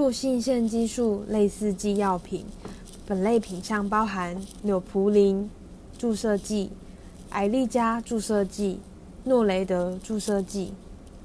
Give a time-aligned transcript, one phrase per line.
[0.00, 2.46] 促性腺激素类似剂药品，
[3.06, 5.50] 本类品项包含纽普林
[5.98, 6.70] 注射剂、
[7.28, 8.80] 艾利加注射剂、
[9.24, 10.72] 诺雷德注射剂。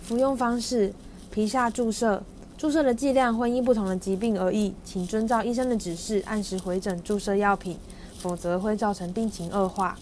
[0.00, 0.92] 服用方式：
[1.30, 2.20] 皮下注射，
[2.58, 7.78] 注射的剂量会因不同的疾病而异，请遵照医生的指示，按时回诊注射药品，
[8.18, 9.96] 否则会造成病情恶化。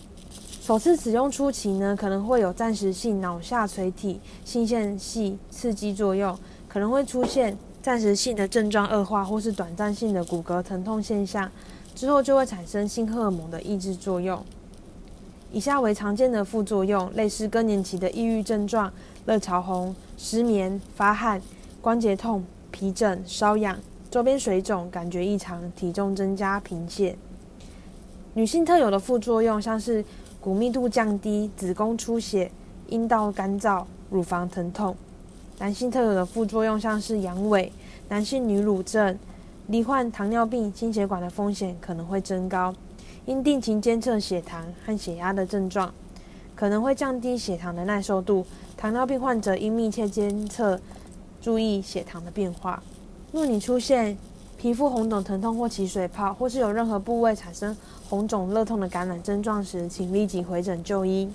[0.63, 6.35] 首次使用初期呢，可能会有暂时性脑下垂体性腺系刺激作用，
[6.67, 11.51] 可能会出现暂时性的症状恶化，或是短暂性的骨骼疼痛现象，
[11.97, 14.41] 之后就会产生性荷尔蒙的抑制作用。
[15.51, 18.93] 以下为常见的副作用，类似更年期的抑郁症状：
[19.27, 21.43] 热潮红、失眠、发汗、
[21.81, 23.77] 关节痛、皮疹、瘙痒、
[24.09, 27.19] 周边水肿、感觉异常、体重增加、贫血。
[28.35, 30.05] 女性特有的副作用像是
[30.41, 32.51] 骨密度降低、子宫出血、
[32.89, 34.95] 阴道干燥、乳房疼痛；
[35.59, 37.71] 男性特有的副作用像是阳痿、
[38.09, 39.19] 男性女乳症、
[39.69, 42.75] 罹患糖尿病、心血管的风险可能会增高。
[43.27, 45.95] 应定期监测血糖和血压的症状，
[46.57, 48.45] 可能会降低血糖的耐受度。
[48.77, 50.81] 糖尿病患者应密切监测，
[51.41, 52.83] 注意血糖的变化。
[53.31, 54.19] 若你出现
[54.59, 57.77] 皮肤红肿、疼痛或起水泡，或是有任何部位产生
[58.09, 61.31] 红肿、热痛的感染症状时，请立即回诊就医。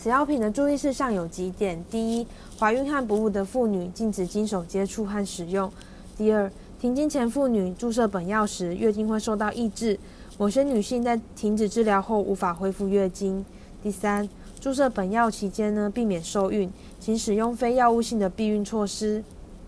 [0.00, 5.68] 此药品的注意事项有几点：第一，怀孕和哺乳的妇女禁止经手接触和使用；
[6.16, 6.48] 第二，
[6.80, 9.98] 停经前妇女注射本药时，月经会受到抑制，
[10.38, 13.42] 某些女性在停止治疗后无法恢复月经；
[13.82, 14.28] 第三，
[14.60, 19.24] 注射本药期间呢，避免受孕，请使用非药物性的避孕措施。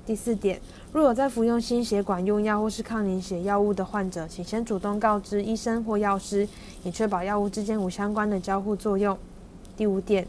[0.06, 0.60] 第四点，
[0.92, 6.46] 若有在服用心血管用药或是抗凝血药物的患者，请先主动告知医生或药师，
[6.84, 9.18] 以确保药物之间无相关的交互作用。
[9.80, 10.28] 第五点，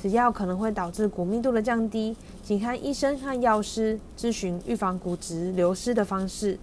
[0.00, 6.58] 此药可能会导致骨密度的降低，请看医生和药师咨询预防骨质流失的方式。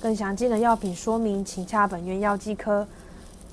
[0.00, 2.84] 更详尽的药品说明，请洽本院药剂科。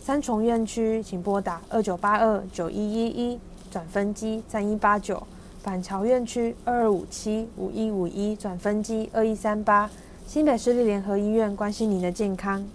[0.02, 3.39] 三重院区，请拨打二九八二九一一一
[3.70, 5.21] 转分机三一八九。
[5.61, 9.88] 板桥院区二二五七五一五一转分机二一三八，
[10.26, 12.65] 新北市立联合医院关心您的健康。